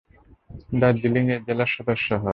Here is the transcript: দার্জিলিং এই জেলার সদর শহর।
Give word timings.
দার্জিলিং 0.81 1.25
এই 1.35 1.39
জেলার 1.47 1.69
সদর 1.73 1.99
শহর। 2.07 2.29